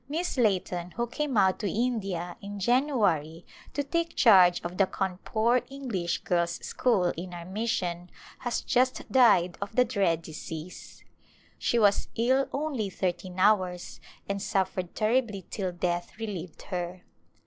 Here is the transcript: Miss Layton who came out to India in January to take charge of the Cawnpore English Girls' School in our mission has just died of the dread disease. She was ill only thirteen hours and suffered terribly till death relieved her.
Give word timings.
Miss 0.09 0.35
Layton 0.35 0.89
who 0.97 1.05
came 1.05 1.37
out 1.37 1.59
to 1.59 1.69
India 1.69 2.35
in 2.41 2.59
January 2.59 3.45
to 3.75 3.83
take 3.83 4.15
charge 4.15 4.59
of 4.63 4.77
the 4.77 4.87
Cawnpore 4.87 5.61
English 5.69 6.23
Girls' 6.23 6.55
School 6.65 7.09
in 7.15 7.35
our 7.35 7.45
mission 7.45 8.09
has 8.39 8.61
just 8.61 9.11
died 9.11 9.59
of 9.61 9.75
the 9.75 9.85
dread 9.85 10.23
disease. 10.23 11.03
She 11.59 11.77
was 11.77 12.07
ill 12.15 12.49
only 12.51 12.89
thirteen 12.89 13.37
hours 13.37 14.01
and 14.27 14.41
suffered 14.41 14.95
terribly 14.95 15.45
till 15.51 15.71
death 15.71 16.17
relieved 16.19 16.63
her. 16.63 17.01